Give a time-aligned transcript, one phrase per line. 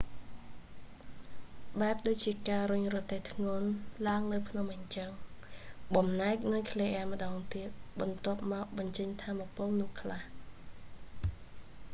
[1.79, 3.67] បែបដូចជាការរុញរទេះធ្ងន់
[4.07, 5.09] ឡើងលើភ្នំអីចឹង
[5.95, 10.21] បំបែកនុយក្លេអ៊ែរម្តងទៀត បន្ទាប់មកបញ្ចេញថាមពលនោះខ្លះ